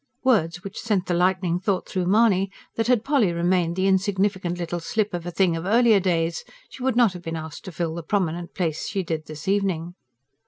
[0.23, 4.79] words which sent the lightning thought through Mahony that, had Polly remained the insignificant little
[4.79, 7.93] slip of a thing of earlier days, she would not have been asked to fill
[7.93, 9.93] the prominent place she did this evening.